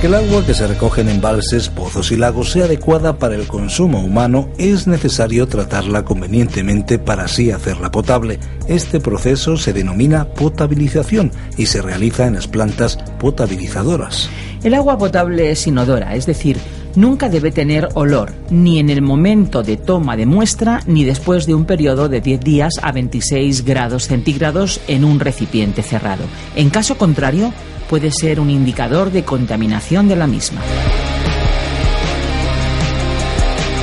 [0.00, 3.48] Que el agua que se recoge en embalses, pozos y lagos sea adecuada para el
[3.48, 8.38] consumo humano, es necesario tratarla convenientemente para así hacerla potable.
[8.68, 14.30] Este proceso se denomina potabilización y se realiza en las plantas potabilizadoras.
[14.62, 16.58] El agua potable es inodora, es decir,
[16.94, 21.54] nunca debe tener olor, ni en el momento de toma de muestra, ni después de
[21.54, 26.22] un periodo de 10 días a 26 grados centígrados en un recipiente cerrado.
[26.54, 27.52] En caso contrario,
[27.88, 30.60] puede ser un indicador de contaminación de la misma.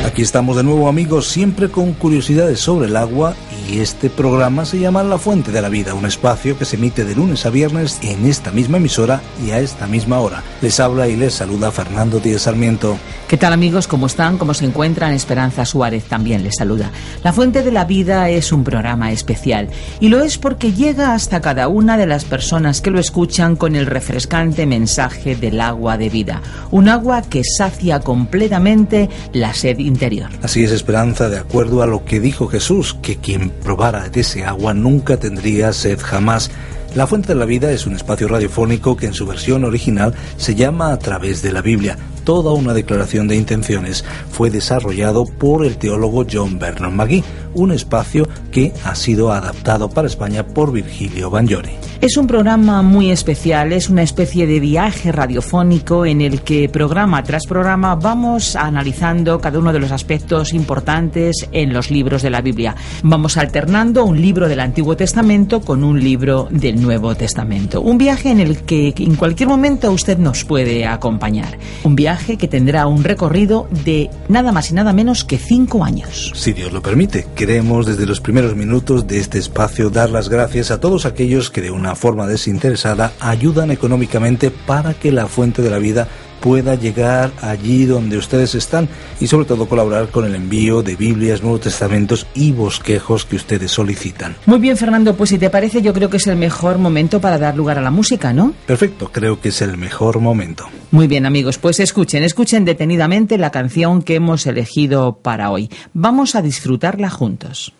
[0.05, 3.35] Aquí estamos de nuevo amigos, siempre con curiosidades sobre el agua
[3.67, 7.03] y este programa se llama La Fuente de la Vida, un espacio que se emite
[7.03, 10.43] de lunes a viernes en esta misma emisora y a esta misma hora.
[10.61, 12.97] Les habla y les saluda Fernando Díaz Sarmiento.
[13.27, 13.87] ¿Qué tal amigos?
[13.87, 14.37] ¿Cómo están?
[14.37, 15.13] ¿Cómo se encuentran?
[15.13, 16.91] Esperanza Suárez también les saluda.
[17.23, 19.69] La Fuente de la Vida es un programa especial
[19.99, 23.75] y lo es porque llega hasta cada una de las personas que lo escuchan con
[23.75, 26.41] el refrescante mensaje del agua de vida,
[26.71, 30.29] un agua que sacia completamente la sed interior.
[30.43, 34.45] Así es Esperanza, de acuerdo a lo que dijo Jesús, que quien probara de ese
[34.45, 36.51] agua nunca tendría sed jamás.
[36.95, 40.55] La Fuente de la Vida es un espacio radiofónico que en su versión original se
[40.55, 44.03] llama A través de la Biblia toda una declaración de intenciones.
[44.31, 50.07] Fue desarrollado por el teólogo John Vernon McGee, un espacio que ha sido adaptado para
[50.07, 51.77] España por Virgilio Bagnoni.
[52.01, 57.23] Es un programa muy especial, es una especie de viaje radiofónico en el que programa
[57.23, 62.41] tras programa vamos analizando cada uno de los aspectos importantes en los libros de la
[62.41, 62.75] Biblia.
[63.01, 67.81] Vamos alternando un libro del Antiguo Testamento con un libro del Nuevo Testamento.
[67.81, 71.57] Un viaje en el que en cualquier momento usted nos puede acompañar.
[71.83, 76.33] Un viaje que tendrá un recorrido de nada más y nada menos que cinco años.
[76.35, 80.71] Si Dios lo permite, queremos desde los primeros minutos de este espacio dar las gracias
[80.71, 85.69] a todos aquellos que de una forma desinteresada ayudan económicamente para que la fuente de
[85.69, 86.07] la vida
[86.45, 88.87] pueda llegar allí donde ustedes están
[89.19, 93.71] y sobre todo colaborar con el envío de Biblias, Nuevos Testamentos y bosquejos que ustedes
[93.71, 94.35] solicitan.
[94.45, 97.37] Muy bien, Fernando, pues si te parece yo creo que es el mejor momento para
[97.37, 98.53] dar lugar a la música, ¿no?
[98.67, 100.67] Perfecto, creo que es el mejor momento.
[100.91, 105.69] Muy bien, amigos, pues escuchen, escuchen detenidamente la canción que hemos elegido para hoy.
[105.93, 107.73] Vamos a disfrutarla juntos.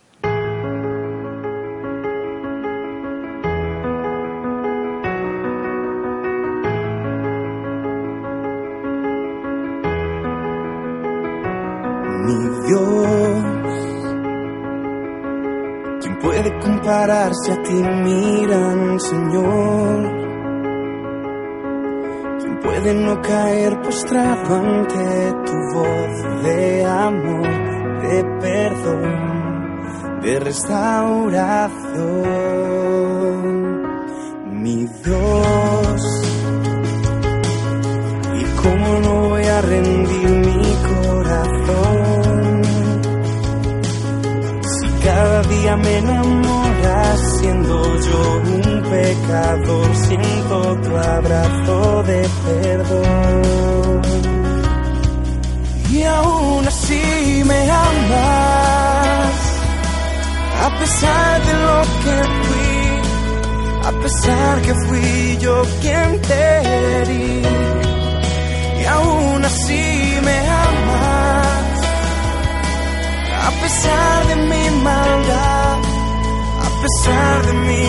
[17.05, 19.99] Compararse a ti miran, Señor.
[22.39, 27.47] ¿Quién puede no caer postrado ante tu voz de amor,
[28.01, 31.83] de perdón, de restauración?
[34.63, 36.01] Mi Dios,
[38.39, 42.63] ¿y cómo no voy a rendir mi corazón?
[44.63, 46.74] Si cada día me enamoro
[47.18, 54.01] siendo yo un pecador, siento tu abrazo de perdón.
[55.91, 59.35] Y aún así me amas,
[60.66, 62.79] a pesar de lo que fui,
[63.90, 67.41] a pesar que fui yo quien te herí.
[68.81, 69.84] Y aún así
[70.28, 71.78] me amas,
[73.47, 75.64] a pesar de mi maldad
[77.53, 77.85] mi.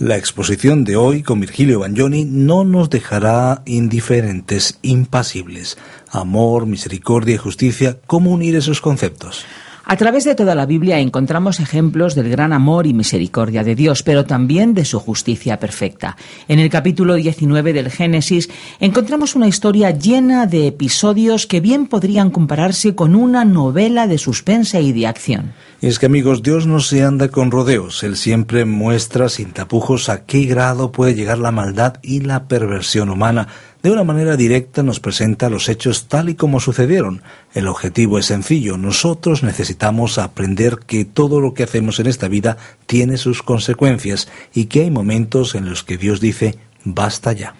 [0.00, 5.76] La exposición de hoy con Virgilio Bagnoni no nos dejará indiferentes, impasibles.
[6.08, 9.44] Amor, misericordia y justicia, ¿cómo unir esos conceptos?
[9.90, 14.02] A través de toda la Biblia encontramos ejemplos del gran amor y misericordia de Dios,
[14.02, 16.18] pero también de su justicia perfecta.
[16.46, 18.50] En el capítulo 19 del Génesis
[18.80, 24.82] encontramos una historia llena de episodios que bien podrían compararse con una novela de suspense
[24.82, 25.54] y de acción.
[25.80, 30.26] Es que amigos, Dios no se anda con rodeos, Él siempre muestra sin tapujos a
[30.26, 33.48] qué grado puede llegar la maldad y la perversión humana
[33.82, 37.22] De una manera directa nos presenta los hechos tal y como sucedieron.
[37.54, 38.76] El objetivo es sencillo.
[38.76, 44.64] Nosotros necesitamos aprender que todo lo que hacemos en esta vida tiene sus consecuencias y
[44.64, 47.54] que hay momentos en los que Dios dice, basta ya.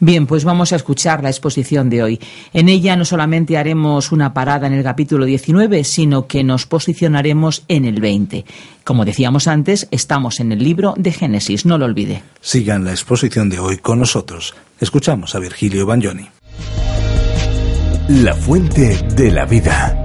[0.00, 2.20] Bien, pues vamos a escuchar la exposición de hoy.
[2.52, 7.64] En ella no solamente haremos una parada en el capítulo 19, sino que nos posicionaremos
[7.68, 8.44] en el 20.
[8.82, 12.22] Como decíamos antes, estamos en el libro de Génesis, no lo olvide.
[12.40, 14.54] Sigan la exposición de hoy con nosotros.
[14.84, 16.28] Escuchamos a Virgilio Bagnoni.
[18.10, 19.98] La fuente de la vida.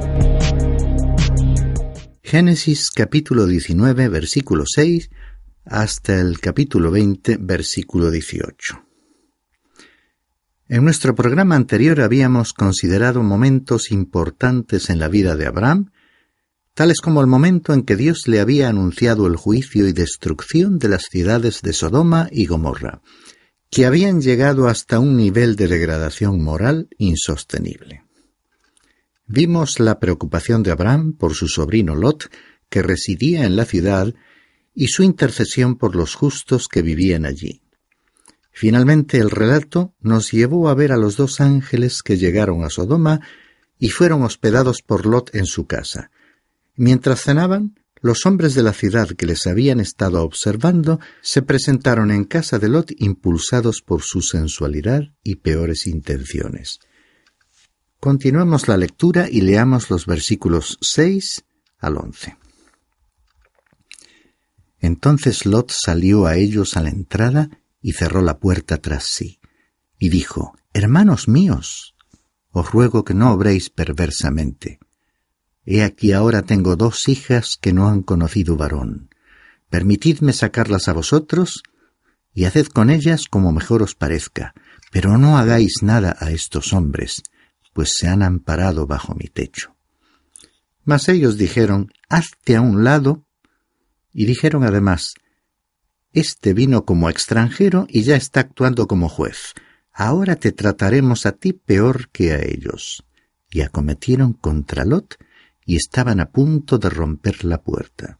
[2.24, 5.10] Génesis capítulo 19, versículo 6
[5.66, 8.81] hasta el capítulo 20, versículo 18.
[10.70, 15.92] En nuestro programa anterior habíamos considerado momentos importantes en la vida de Abraham,
[16.74, 20.88] tales como el momento en que Dios le había anunciado el juicio y destrucción de
[20.88, 23.02] las ciudades de Sodoma y Gomorra,
[23.69, 28.04] que habían llegado hasta un nivel de degradación moral insostenible.
[29.27, 32.31] Vimos la preocupación de Abraham por su sobrino Lot,
[32.69, 34.13] que residía en la ciudad,
[34.74, 37.62] y su intercesión por los justos que vivían allí.
[38.51, 43.21] Finalmente el relato nos llevó a ver a los dos ángeles que llegaron a Sodoma
[43.77, 46.12] y fueron hospedados por Lot en su casa.
[46.75, 52.24] Mientras cenaban, los hombres de la ciudad que les habían estado observando se presentaron en
[52.24, 56.80] casa de Lot impulsados por su sensualidad y peores intenciones.
[58.00, 61.44] Continuamos la lectura y leamos los versículos 6
[61.80, 62.38] al 11.
[64.80, 67.50] Entonces Lot salió a ellos a la entrada
[67.81, 69.40] y cerró la puerta tras sí,
[69.98, 71.95] y dijo, Hermanos míos,
[72.52, 74.80] os ruego que no obréis perversamente.
[75.71, 79.13] He aquí ahora tengo dos hijas que no han conocido varón.
[79.69, 81.62] Permitidme sacarlas a vosotros,
[82.33, 84.56] y haced con ellas como mejor os parezca,
[84.92, 87.21] pero no hagáis nada a estos hombres,
[87.71, 89.75] pues se han amparado bajo mi techo.
[90.86, 93.24] Mas ellos dijeron, Hazte a un lado,
[94.12, 95.13] y dijeron además,
[96.13, 99.54] este vino como extranjero y ya está actuando como juez.
[99.94, 103.06] Ahora te trataremos a ti peor que a ellos.
[103.51, 105.18] Y acometieron contra Lot
[105.69, 108.18] y estaban a punto de romper la puerta.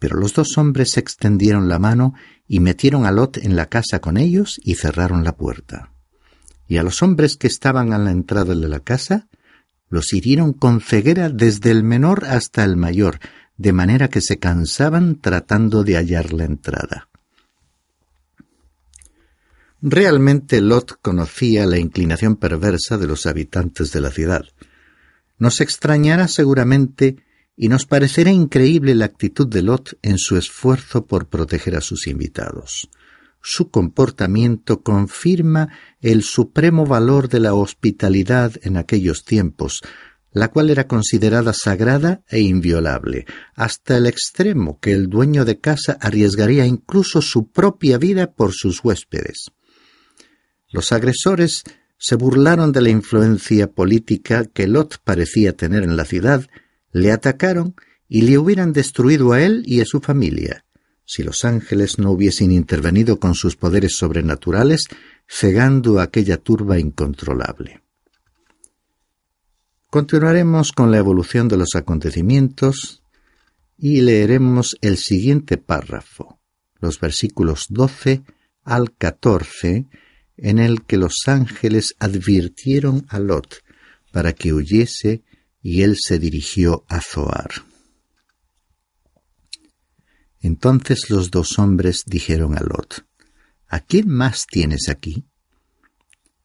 [0.00, 2.14] Pero los dos hombres extendieron la mano
[2.48, 5.92] y metieron a Lot en la casa con ellos y cerraron la puerta.
[6.66, 9.28] Y a los hombres que estaban a la entrada de la casa,
[9.88, 13.20] los hirieron con ceguera desde el menor hasta el mayor,
[13.56, 17.08] de manera que se cansaban tratando de hallar la entrada.
[19.80, 24.44] Realmente Lot conocía la inclinación perversa de los habitantes de la ciudad.
[25.38, 27.16] Nos extrañará seguramente
[27.56, 32.06] y nos parecerá increíble la actitud de Lot en su esfuerzo por proteger a sus
[32.06, 32.88] invitados.
[33.42, 35.68] Su comportamiento confirma
[36.00, 39.80] el supremo valor de la hospitalidad en aquellos tiempos,
[40.32, 45.98] la cual era considerada sagrada e inviolable, hasta el extremo que el dueño de casa
[46.00, 49.50] arriesgaría incluso su propia vida por sus huéspedes.
[50.70, 51.64] Los agresores
[51.98, 56.46] se burlaron de la influencia política que Lot parecía tener en la ciudad,
[56.92, 57.74] le atacaron
[58.08, 60.64] y le hubieran destruido a él y a su familia,
[61.04, 64.84] si los ángeles no hubiesen intervenido con sus poderes sobrenaturales,
[65.26, 67.82] cegando a aquella turba incontrolable.
[69.90, 73.02] Continuaremos con la evolución de los acontecimientos
[73.76, 76.40] y leeremos el siguiente párrafo,
[76.80, 78.22] los versículos 12
[78.64, 79.86] al 14,
[80.38, 83.62] en el que los ángeles advirtieron a Lot
[84.12, 85.22] para que huyese
[85.62, 87.50] y él se dirigió a Zoar.
[90.40, 93.04] Entonces los dos hombres dijeron a Lot,
[93.68, 95.26] ¿A quién más tienes aquí?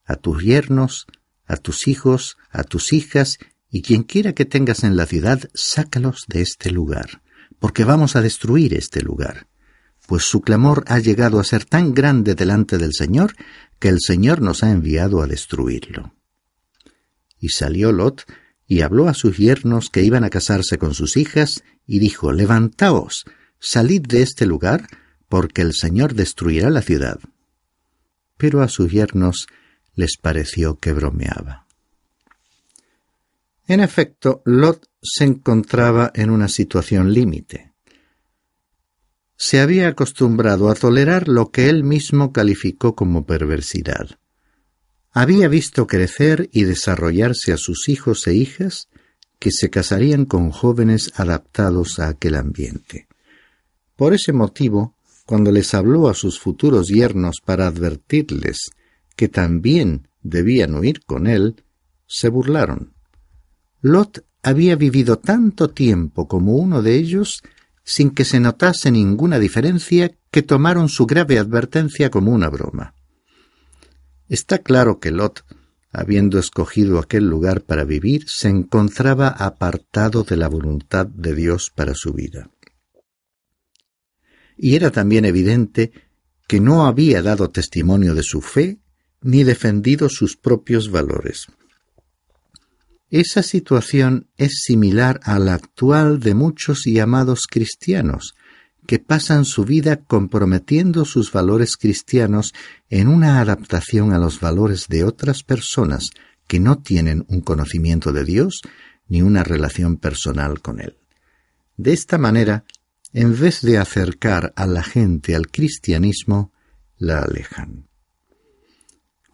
[0.04, 1.06] A tus yernos,
[1.46, 3.38] a tus hijos, a tus hijas,
[3.70, 7.22] y quien quiera que tengas en la ciudad, sácalos de este lugar,
[7.58, 9.46] porque vamos a destruir este lugar.
[10.06, 13.34] Pues su clamor ha llegado a ser tan grande delante del Señor,
[13.78, 16.14] que el Señor nos ha enviado a destruirlo.
[17.38, 18.24] Y salió Lot,
[18.66, 23.24] y habló a sus yernos que iban a casarse con sus hijas, y dijo, Levantaos,
[23.58, 24.88] salid de este lugar,
[25.28, 27.18] porque el Señor destruirá la ciudad.
[28.36, 29.46] Pero a sus yernos
[29.94, 31.66] les pareció que bromeaba.
[33.66, 37.73] En efecto, Lot se encontraba en una situación límite.
[39.36, 44.18] Se había acostumbrado a tolerar lo que él mismo calificó como perversidad.
[45.12, 48.88] Había visto crecer y desarrollarse a sus hijos e hijas
[49.38, 53.06] que se casarían con jóvenes adaptados a aquel ambiente.
[53.96, 58.70] Por ese motivo, cuando les habló a sus futuros yernos para advertirles
[59.16, 61.62] que también debían huir con él,
[62.06, 62.94] se burlaron.
[63.80, 67.42] Lot había vivido tanto tiempo como uno de ellos
[67.84, 72.94] sin que se notase ninguna diferencia que tomaron su grave advertencia como una broma.
[74.28, 75.44] Está claro que Lot,
[75.92, 81.94] habiendo escogido aquel lugar para vivir, se encontraba apartado de la voluntad de Dios para
[81.94, 82.50] su vida.
[84.56, 85.92] Y era también evidente
[86.48, 88.78] que no había dado testimonio de su fe
[89.20, 91.48] ni defendido sus propios valores.
[93.14, 98.34] Esa situación es similar a la actual de muchos y amados cristianos,
[98.88, 102.52] que pasan su vida comprometiendo sus valores cristianos
[102.90, 106.10] en una adaptación a los valores de otras personas
[106.48, 108.62] que no tienen un conocimiento de Dios
[109.06, 110.96] ni una relación personal con Él.
[111.76, 112.64] De esta manera,
[113.12, 116.50] en vez de acercar a la gente al cristianismo,
[116.98, 117.86] la alejan.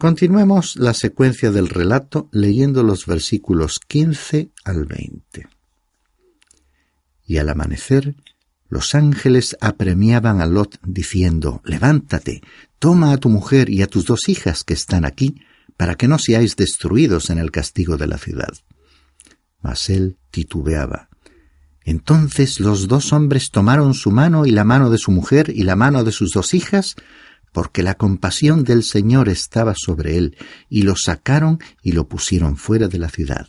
[0.01, 5.47] Continuemos la secuencia del relato leyendo los versículos 15 al 20.
[7.27, 8.15] Y al amanecer,
[8.67, 12.41] los ángeles apremiaban a Lot diciendo, Levántate,
[12.79, 15.35] toma a tu mujer y a tus dos hijas que están aquí,
[15.77, 18.53] para que no seáis destruidos en el castigo de la ciudad.
[19.61, 21.09] Mas él titubeaba.
[21.83, 25.75] Entonces los dos hombres tomaron su mano y la mano de su mujer y la
[25.75, 26.95] mano de sus dos hijas,
[27.51, 30.37] porque la compasión del Señor estaba sobre él,
[30.69, 33.47] y lo sacaron y lo pusieron fuera de la ciudad.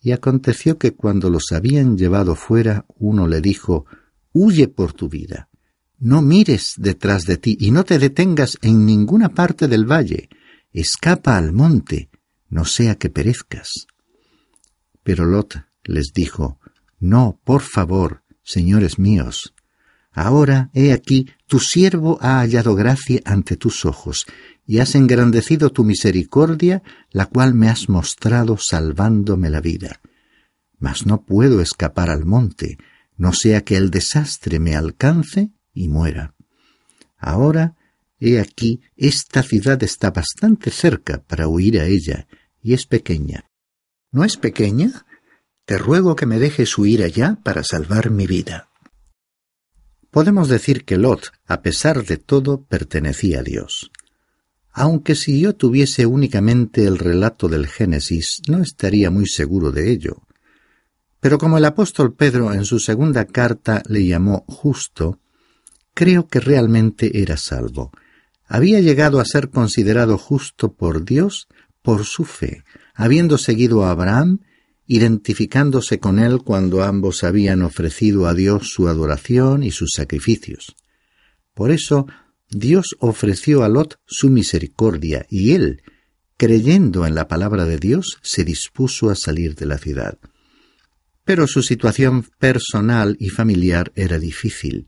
[0.00, 3.86] Y aconteció que cuando los habían llevado fuera, uno le dijo,
[4.32, 5.48] Huye por tu vida,
[5.98, 10.28] no mires detrás de ti y no te detengas en ninguna parte del valle,
[10.72, 12.10] escapa al monte,
[12.48, 13.86] no sea que perezcas.
[15.02, 16.60] Pero Lot les dijo,
[17.00, 19.54] No, por favor, señores míos,
[20.18, 24.26] Ahora, he aquí, tu siervo ha hallado gracia ante tus ojos,
[24.66, 30.00] y has engrandecido tu misericordia, la cual me has mostrado salvándome la vida.
[30.78, 32.78] Mas no puedo escapar al monte,
[33.16, 36.34] no sea que el desastre me alcance y muera.
[37.16, 37.76] Ahora,
[38.20, 42.28] he aquí, esta ciudad está bastante cerca para huir a ella,
[42.62, 43.48] y es pequeña.
[44.12, 45.06] ¿No es pequeña?
[45.64, 48.67] Te ruego que me dejes huir allá para salvar mi vida.
[50.10, 53.90] Podemos decir que Lot, a pesar de todo, pertenecía a Dios.
[54.72, 60.22] Aunque si yo tuviese únicamente el relato del Génesis, no estaría muy seguro de ello.
[61.20, 65.18] Pero como el apóstol Pedro en su segunda carta le llamó justo,
[65.94, 67.90] creo que realmente era salvo.
[68.46, 71.48] Había llegado a ser considerado justo por Dios
[71.82, 74.40] por su fe, habiendo seguido a Abraham
[74.88, 80.74] identificándose con él cuando ambos habían ofrecido a Dios su adoración y sus sacrificios.
[81.54, 82.06] Por eso
[82.50, 85.82] Dios ofreció a Lot su misericordia y él,
[86.38, 90.18] creyendo en la palabra de Dios, se dispuso a salir de la ciudad.
[91.22, 94.86] Pero su situación personal y familiar era difícil.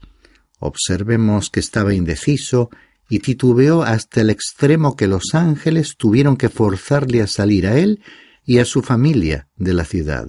[0.59, 2.71] Observemos que estaba indeciso
[3.11, 8.01] y titubeó hasta el extremo que los ángeles tuvieron que forzarle a salir a él
[8.45, 10.29] y a su familia de la ciudad.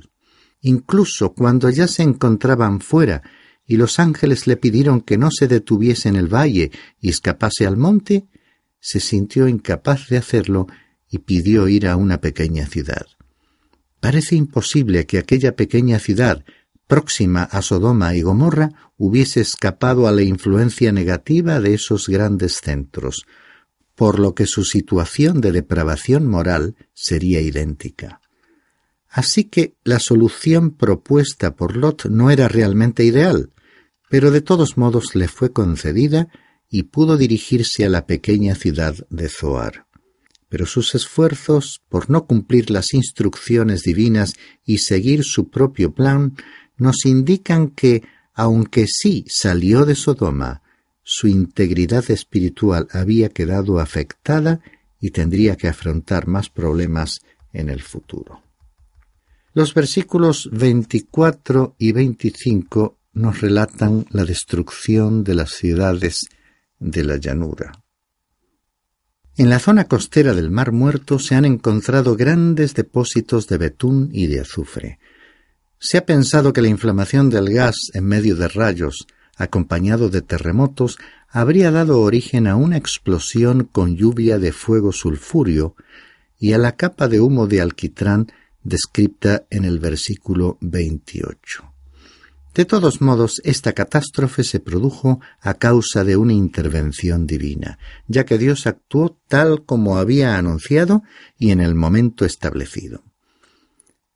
[0.61, 3.23] Incluso cuando ya se encontraban fuera
[3.65, 7.77] y los ángeles le pidieron que no se detuviese en el valle y escapase al
[7.77, 8.25] monte,
[8.79, 10.67] se sintió incapaz de hacerlo
[11.09, 13.05] y pidió ir a una pequeña ciudad.
[13.99, 16.43] Parece imposible que aquella pequeña ciudad,
[16.87, 23.25] próxima a Sodoma y Gomorra, hubiese escapado a la influencia negativa de esos grandes centros,
[24.01, 28.19] por lo que su situación de depravación moral sería idéntica.
[29.07, 33.51] Así que la solución propuesta por Lot no era realmente ideal,
[34.09, 36.29] pero de todos modos le fue concedida
[36.67, 39.85] y pudo dirigirse a la pequeña ciudad de Zoar.
[40.49, 44.33] Pero sus esfuerzos por no cumplir las instrucciones divinas
[44.65, 46.33] y seguir su propio plan
[46.75, 48.01] nos indican que,
[48.33, 50.60] aunque sí salió de Sodoma,
[51.03, 54.61] su integridad espiritual había quedado afectada
[54.99, 57.21] y tendría que afrontar más problemas
[57.53, 58.43] en el futuro.
[59.53, 66.29] Los versículos 24 y 25 nos relatan la destrucción de las ciudades
[66.79, 67.73] de la llanura.
[69.37, 74.27] En la zona costera del Mar Muerto se han encontrado grandes depósitos de betún y
[74.27, 74.99] de azufre.
[75.79, 79.07] Se ha pensado que la inflamación del gas en medio de rayos
[79.41, 80.97] acompañado de terremotos,
[81.29, 85.75] habría dado origen a una explosión con lluvia de fuego sulfurio
[86.37, 88.31] y a la capa de humo de alquitrán
[88.63, 91.73] descrita en el versículo 28.
[92.53, 98.37] De todos modos, esta catástrofe se produjo a causa de una intervención divina, ya que
[98.37, 101.01] Dios actuó tal como había anunciado
[101.37, 103.03] y en el momento establecido.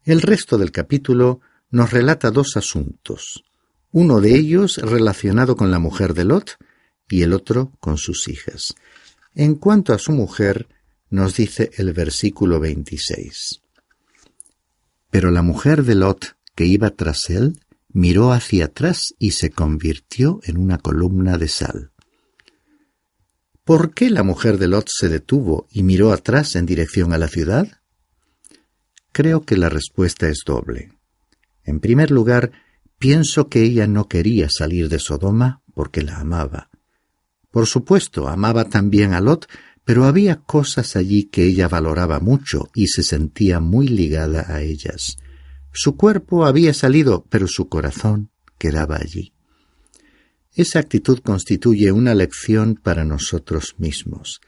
[0.03, 1.39] El resto del capítulo
[1.71, 3.45] nos relata dos asuntos,
[3.95, 6.57] uno de ellos relacionado con la mujer de Lot
[7.07, 8.75] y el otro con sus hijas.
[9.33, 10.67] En cuanto a su mujer,
[11.09, 13.61] nos dice el versículo 26.
[15.09, 20.41] Pero la mujer de Lot, que iba tras él, miró hacia atrás y se convirtió
[20.43, 21.91] en una columna de sal.
[23.63, 27.29] ¿Por qué la mujer de Lot se detuvo y miró atrás en dirección a la
[27.29, 27.79] ciudad?
[29.13, 30.91] Creo que la respuesta es doble.
[31.63, 32.51] En primer lugar,
[32.97, 36.69] pienso que ella no quería salir de Sodoma porque la amaba.
[37.51, 39.47] Por supuesto, amaba también a Lot,
[39.83, 45.17] pero había cosas allí que ella valoraba mucho y se sentía muy ligada a ellas.
[45.71, 49.33] Su cuerpo había salido, pero su corazón quedaba allí.
[50.53, 54.39] Esa actitud constituye una lección para nosotros mismos.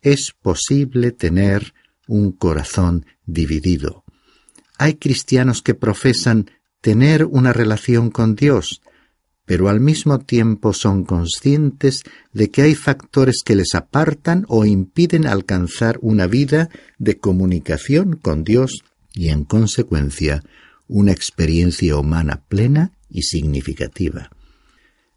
[0.00, 1.72] Es posible tener
[2.08, 4.04] un corazón dividido.
[4.76, 6.50] Hay cristianos que profesan
[6.82, 8.82] tener una relación con Dios,
[9.46, 15.26] pero al mismo tiempo son conscientes de que hay factores que les apartan o impiden
[15.26, 18.84] alcanzar una vida de comunicación con Dios
[19.14, 20.42] y en consecuencia
[20.88, 24.30] una experiencia humana plena y significativa.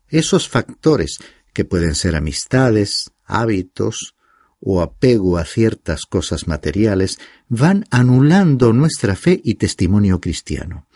[0.08, 1.18] Esos factores,
[1.54, 4.16] que pueden ser amistades, hábitos
[4.60, 7.18] o apego a ciertas cosas materiales,
[7.50, 10.88] van anulando nuestra fe y testimonio cristiano.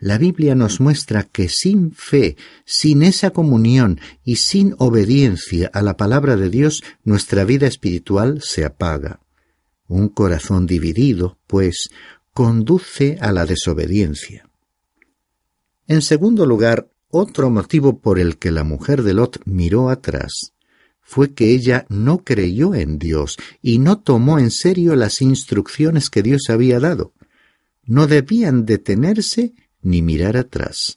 [0.00, 5.96] La Biblia nos muestra que sin fe, sin esa comunión y sin obediencia a la
[5.96, 9.20] palabra de Dios, nuestra vida espiritual se apaga.
[9.88, 11.90] Un corazón dividido, pues,
[12.32, 14.48] conduce a la desobediencia.
[15.88, 20.52] En segundo lugar, otro motivo por el que la mujer de Lot miró atrás
[21.00, 26.22] fue que ella no creyó en Dios y no tomó en serio las instrucciones que
[26.22, 27.14] Dios había dado.
[27.82, 30.94] No debían detenerse ni mirar atrás.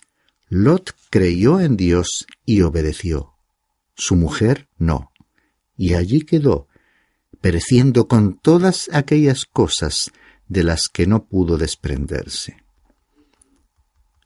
[0.50, 3.34] Lot creyó en Dios y obedeció.
[3.96, 5.12] Su mujer no.
[5.78, 6.68] Y allí quedó,
[7.40, 10.12] pereciendo con todas aquellas cosas
[10.48, 12.58] de las que no pudo desprenderse.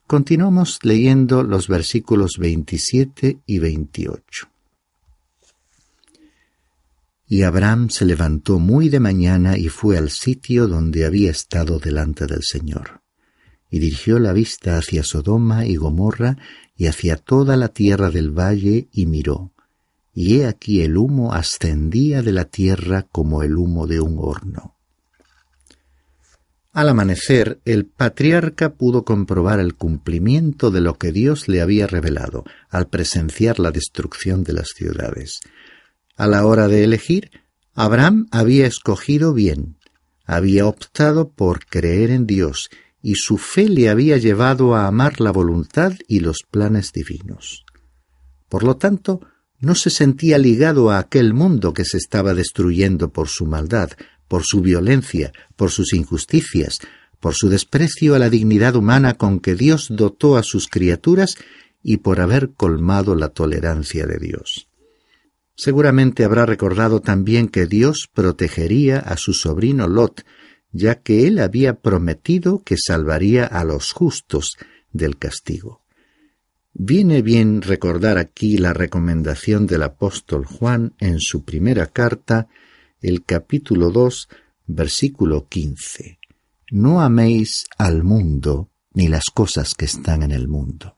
[0.06, 4.48] Continuamos leyendo los versículos 27 y 28.
[7.28, 12.26] Y Abraham se levantó muy de mañana y fue al sitio donde había estado delante
[12.26, 13.02] del Señor,
[13.70, 16.36] y dirigió la vista hacia Sodoma y Gomorra
[16.76, 19.52] y hacia toda la tierra del valle y miró,
[20.12, 24.76] y he aquí el humo ascendía de la tierra como el humo de un horno
[26.76, 32.44] al amanecer, el patriarca pudo comprobar el cumplimiento de lo que Dios le había revelado
[32.68, 35.40] al presenciar la destrucción de las ciudades.
[36.18, 37.30] A la hora de elegir,
[37.74, 39.78] Abraham había escogido bien,
[40.26, 42.68] había optado por creer en Dios
[43.06, 47.64] y su fe le había llevado a amar la voluntad y los planes divinos.
[48.48, 49.20] Por lo tanto,
[49.60, 53.90] no se sentía ligado a aquel mundo que se estaba destruyendo por su maldad,
[54.26, 56.80] por su violencia, por sus injusticias,
[57.20, 61.36] por su desprecio a la dignidad humana con que Dios dotó a sus criaturas
[61.84, 64.68] y por haber colmado la tolerancia de Dios.
[65.54, 70.24] Seguramente habrá recordado también que Dios protegería a su sobrino Lot,
[70.76, 74.56] ya que él había prometido que salvaría a los justos
[74.92, 75.82] del castigo.
[76.74, 82.48] Viene bien recordar aquí la recomendación del apóstol Juan en su primera carta
[83.00, 84.28] el capítulo 2,
[84.66, 86.18] versículo 15.
[86.72, 90.96] No améis al mundo ni las cosas que están en el mundo.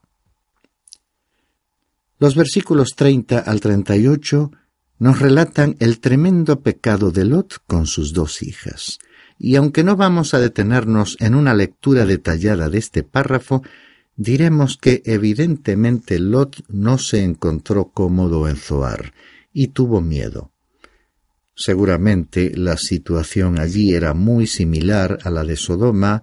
[2.18, 4.50] Los versículos 30 al 38
[4.98, 8.98] nos relatan el tremendo pecado de Lot con sus dos hijas.
[9.38, 13.62] Y aunque no vamos a detenernos en una lectura detallada de este párrafo,
[14.16, 19.12] diremos que evidentemente Lot no se encontró cómodo en Zoar
[19.52, 20.50] y tuvo miedo.
[21.54, 26.22] Seguramente la situación allí era muy similar a la de Sodoma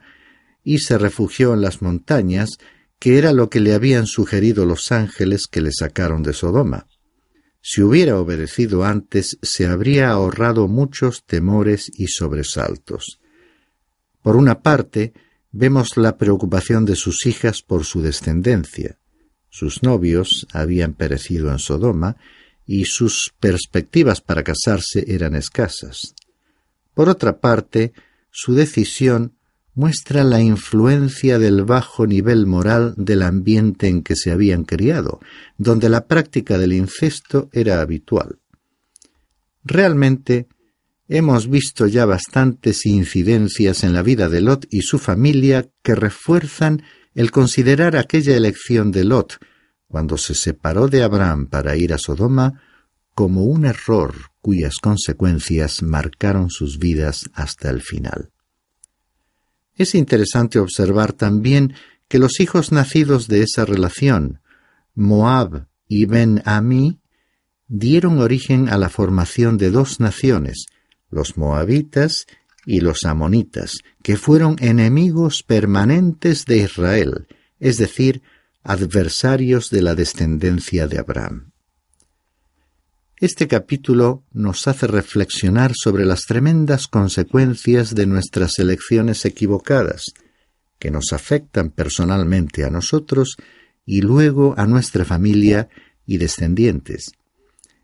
[0.63, 2.57] y se refugió en las montañas,
[2.99, 6.87] que era lo que le habían sugerido los ángeles que le sacaron de Sodoma.
[7.67, 13.19] Si hubiera obedecido antes, se habría ahorrado muchos temores y sobresaltos.
[14.21, 15.13] Por una parte,
[15.51, 18.99] vemos la preocupación de sus hijas por su descendencia.
[19.49, 22.17] Sus novios habían perecido en Sodoma,
[22.67, 26.13] y sus perspectivas para casarse eran escasas.
[26.93, 27.93] Por otra parte,
[28.29, 29.34] su decisión
[29.75, 35.19] muestra la influencia del bajo nivel moral del ambiente en que se habían criado,
[35.57, 38.39] donde la práctica del incesto era habitual.
[39.63, 40.47] Realmente,
[41.09, 46.83] hemos visto ya bastantes incidencias en la vida de Lot y su familia que refuerzan
[47.13, 49.39] el considerar aquella elección de Lot,
[49.87, 52.61] cuando se separó de Abraham para ir a Sodoma,
[53.13, 58.31] como un error cuyas consecuencias marcaron sus vidas hasta el final.
[59.75, 61.73] Es interesante observar también
[62.07, 64.41] que los hijos nacidos de esa relación,
[64.93, 66.99] Moab y Ben-Ami,
[67.67, 70.67] dieron origen a la formación de dos naciones,
[71.09, 72.25] los moabitas
[72.65, 77.27] y los amonitas, que fueron enemigos permanentes de Israel,
[77.59, 78.21] es decir,
[78.63, 81.51] adversarios de la descendencia de Abraham.
[83.21, 90.11] Este capítulo nos hace reflexionar sobre las tremendas consecuencias de nuestras elecciones equivocadas,
[90.79, 93.37] que nos afectan personalmente a nosotros
[93.85, 95.69] y luego a nuestra familia
[96.05, 97.13] y descendientes.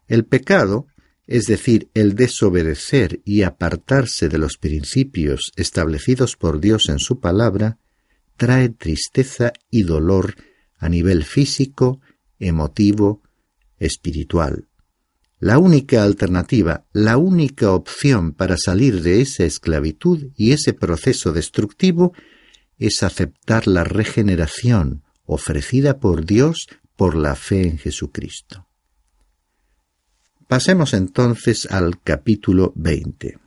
[0.10, 0.88] El pecado,
[1.28, 7.78] es decir, el desobedecer y apartarse de los principios establecidos por Dios en su palabra,
[8.36, 10.36] trae tristeza y dolor
[10.78, 12.02] a nivel físico,
[12.38, 13.22] emotivo,
[13.80, 14.68] espiritual.
[15.42, 22.14] La única alternativa, la única opción para salir de esa esclavitud y ese proceso destructivo
[22.78, 28.68] es aceptar la regeneración ofrecida por Dios por la fe en Jesucristo.
[30.48, 33.40] Pasemos entonces al capítulo 20.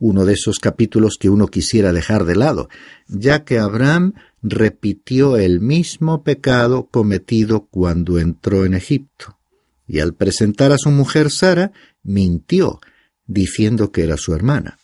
[0.00, 2.68] Uno de esos capítulos que uno quisiera dejar de lado,
[3.06, 9.38] ya que Abraham repitió el mismo pecado cometido cuando entró en Egipto
[9.86, 12.80] y al presentar a su mujer Sara, mintió,
[13.26, 14.78] diciendo que era su hermana.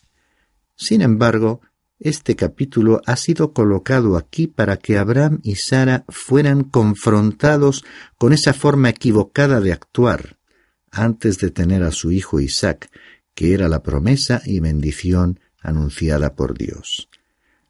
[0.76, 1.60] Sin embargo,
[1.98, 7.84] este capítulo ha sido colocado aquí para que Abraham y Sara fueran confrontados
[8.16, 10.38] con esa forma equivocada de actuar,
[10.90, 12.90] antes de tener a su hijo Isaac,
[13.34, 17.08] que era la promesa y bendición anunciada por Dios.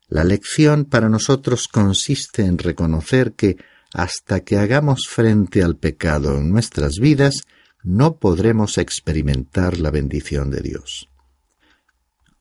[0.08, 3.56] La lección para nosotros consiste en reconocer que
[3.94, 7.42] hasta que hagamos frente al pecado en nuestras vidas,
[7.82, 11.08] no podremos experimentar la bendición de Dios.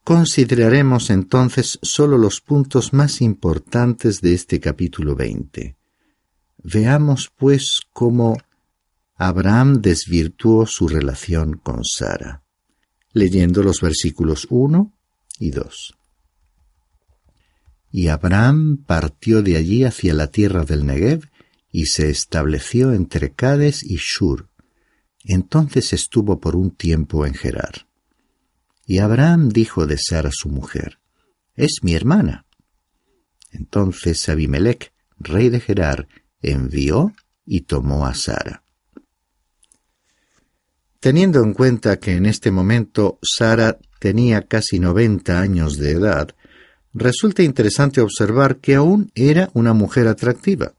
[0.03, 5.75] Consideraremos entonces sólo los puntos más importantes de este capítulo 20.
[6.63, 8.37] Veamos, pues, cómo
[9.15, 12.43] Abraham desvirtuó su relación con Sara,
[13.13, 14.91] leyendo los versículos 1
[15.39, 15.95] y 2.
[17.91, 21.28] Y Abraham partió de allí hacia la tierra del Negev
[21.71, 24.49] y se estableció entre Cades y Shur.
[25.23, 27.87] Entonces estuvo por un tiempo en Gerar.
[28.85, 30.99] Y Abraham dijo de Sara su mujer,
[31.55, 32.45] Es mi hermana.
[33.51, 36.07] Entonces Abimelech, rey de Gerar,
[36.41, 37.13] envió
[37.45, 38.63] y tomó a Sara.
[40.99, 46.35] Teniendo en cuenta que en este momento Sara tenía casi noventa años de edad,
[46.93, 50.73] resulta interesante observar que aún era una mujer atractiva.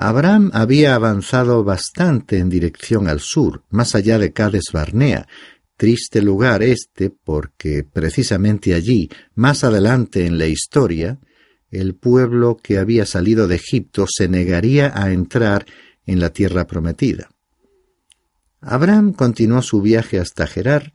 [0.00, 5.26] Abraham había avanzado bastante en dirección al sur, más allá de Cades Barnea,
[5.76, 11.18] triste lugar este porque precisamente allí, más adelante en la historia,
[11.72, 15.66] el pueblo que había salido de Egipto se negaría a entrar
[16.06, 17.30] en la tierra prometida.
[18.60, 20.92] Abraham continuó su viaje hasta Gerar,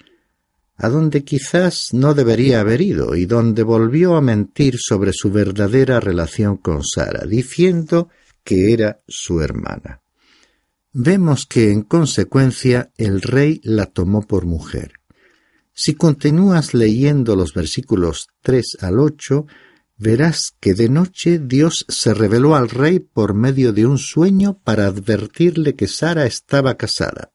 [0.78, 6.00] a donde quizás no debería haber ido y donde volvió a mentir sobre su verdadera
[6.00, 8.08] relación con Sara, diciendo
[8.44, 10.02] que era su hermana.
[10.92, 14.94] Vemos que en consecuencia el rey la tomó por mujer.
[15.74, 19.48] Si continúas leyendo los versículos 3 al 8,
[19.98, 24.86] verás que de noche Dios se reveló al rey por medio de un sueño para
[24.86, 27.32] advertirle que Sara estaba casada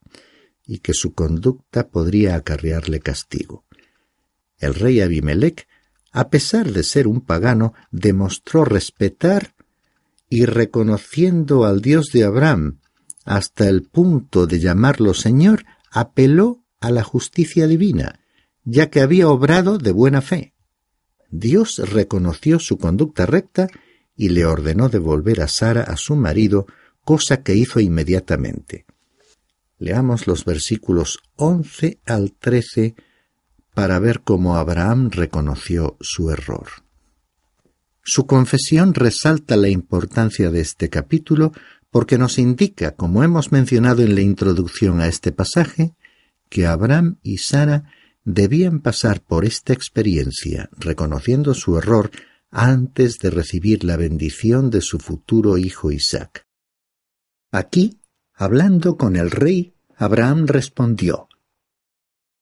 [0.64, 3.64] y que su conducta podría acarrearle castigo.
[4.58, 5.66] El rey Abimelech,
[6.12, 9.54] a pesar de ser un pagano, demostró respetar
[10.28, 12.80] y reconociendo al Dios de Abraham
[13.24, 18.20] hasta el punto de llamarlo Señor, apeló a la justicia divina,
[18.64, 20.54] ya que había obrado de buena fe.
[21.30, 23.68] Dios reconoció su conducta recta
[24.16, 26.66] y le ordenó devolver a Sara a su marido,
[27.04, 28.86] cosa que hizo inmediatamente.
[29.78, 32.94] Leamos los versículos once al trece
[33.74, 36.66] para ver cómo Abraham reconoció su error.
[38.10, 41.52] Su confesión resalta la importancia de este capítulo
[41.90, 45.94] porque nos indica, como hemos mencionado en la introducción a este pasaje,
[46.48, 47.92] que Abraham y Sara
[48.24, 52.10] debían pasar por esta experiencia, reconociendo su error
[52.50, 56.46] antes de recibir la bendición de su futuro hijo Isaac.
[57.52, 58.00] Aquí,
[58.32, 61.28] hablando con el rey, Abraham respondió,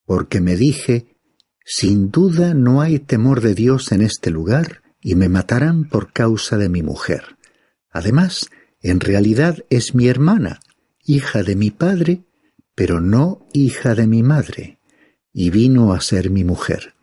[0.04, 1.16] Porque me dije,
[1.64, 6.58] sin duda no hay temor de Dios en este lugar, y me matarán por causa
[6.58, 7.36] de mi mujer.
[7.92, 10.58] Además, en realidad es mi hermana,
[11.04, 12.24] hija de mi padre,
[12.74, 14.80] pero no hija de mi madre,
[15.32, 16.96] y vino a ser mi mujer.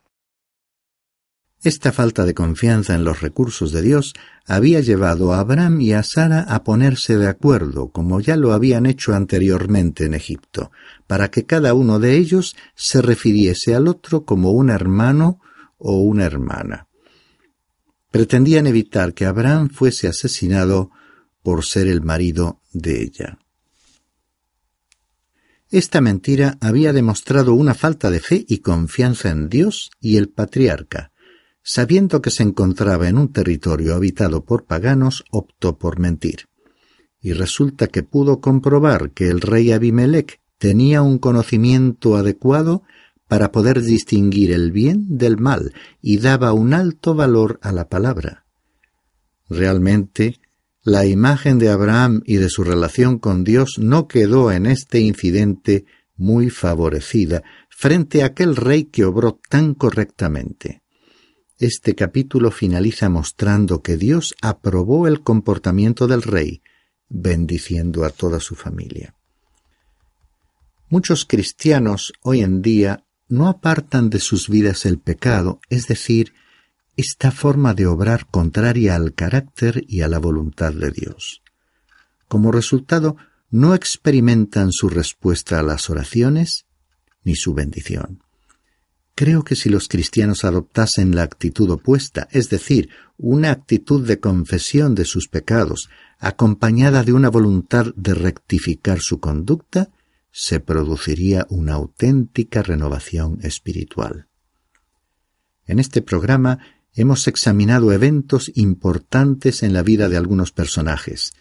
[1.63, 4.13] Esta falta de confianza en los recursos de Dios
[4.45, 8.85] había llevado a Abraham y a Sara a ponerse de acuerdo, como ya lo habían
[8.85, 10.71] hecho anteriormente en Egipto,
[11.07, 15.39] para que cada uno de ellos se refiriese al otro como un hermano
[15.77, 16.89] o una hermana.
[18.13, 20.91] Pretendían evitar que Abraham fuese asesinado
[21.41, 23.39] por ser el marido de ella.
[25.71, 31.11] Esta mentira había demostrado una falta de fe y confianza en Dios y el patriarca,
[31.63, 36.45] sabiendo que se encontraba en un territorio habitado por paganos, optó por mentir.
[37.19, 42.83] Y resulta que pudo comprobar que el rey Abimelech tenía un conocimiento adecuado
[43.27, 48.45] para poder distinguir el bien del mal y daba un alto valor a la palabra.
[49.49, 50.39] Realmente,
[50.83, 55.85] la imagen de Abraham y de su relación con Dios no quedó en este incidente
[56.15, 60.81] muy favorecida frente a aquel rey que obró tan correctamente.
[61.57, 66.61] Este capítulo finaliza mostrando que Dios aprobó el comportamiento del rey,
[67.07, 69.15] bendiciendo a toda su familia.
[70.89, 76.33] Muchos cristianos hoy en día no apartan de sus vidas el pecado, es decir,
[76.95, 81.41] esta forma de obrar contraria al carácter y a la voluntad de Dios.
[82.27, 83.17] Como resultado,
[83.49, 86.67] no experimentan su respuesta a las oraciones
[87.23, 88.21] ni su bendición.
[89.15, 94.93] Creo que si los cristianos adoptasen la actitud opuesta, es decir, una actitud de confesión
[94.93, 99.89] de sus pecados, acompañada de una voluntad de rectificar su conducta,
[100.35, 104.27] se produciría una auténtica renovación espiritual.
[105.67, 106.57] En este programa
[106.95, 111.33] hemos examinado eventos importantes en la vida de algunos personajes,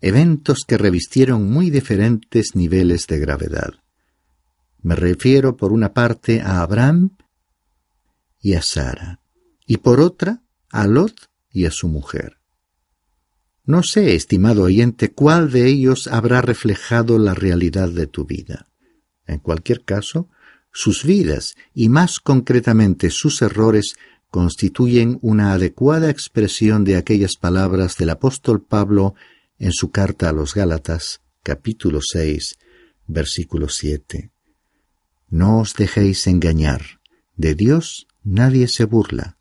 [0.00, 3.74] eventos que revistieron muy diferentes niveles de gravedad.
[4.80, 7.16] Me refiero por una parte a Abraham
[8.40, 9.20] y a Sara,
[9.66, 12.35] y por otra a Lot y a su mujer.
[13.66, 18.68] No sé, estimado oyente, cuál de ellos habrá reflejado la realidad de tu vida.
[19.26, 20.28] En cualquier caso,
[20.72, 23.96] sus vidas, y más concretamente sus errores,
[24.30, 29.14] constituyen una adecuada expresión de aquellas palabras del apóstol Pablo
[29.58, 32.58] en su carta a los Gálatas, capítulo 6,
[33.08, 34.30] versículo 7.
[35.28, 37.00] No os dejéis engañar,
[37.36, 39.38] de Dios nadie se burla,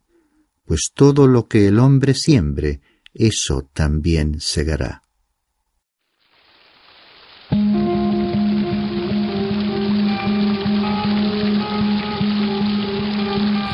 [0.66, 2.82] pues todo lo que el hombre siembre,
[3.16, 5.02] eso también segará.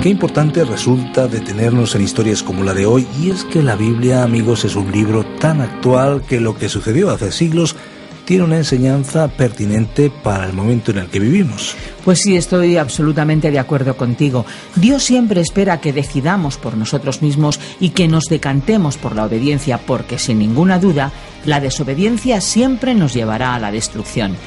[0.01, 4.23] Qué importante resulta detenernos en historias como la de hoy, y es que la Biblia,
[4.23, 7.75] amigos, es un libro tan actual que lo que sucedió hace siglos
[8.31, 11.75] tiene una enseñanza pertinente para el momento en el que vivimos.
[12.05, 14.45] Pues sí, estoy absolutamente de acuerdo contigo.
[14.77, 19.79] Dios siempre espera que decidamos por nosotros mismos y que nos decantemos por la obediencia,
[19.79, 21.11] porque sin ninguna duda,
[21.43, 24.37] la desobediencia siempre nos llevará a la destrucción.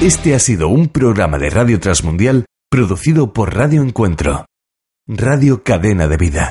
[0.00, 4.46] Este ha sido un programa de Radio Transmundial producido por Radio Encuentro,
[5.08, 6.44] Radio Cadena de Vida.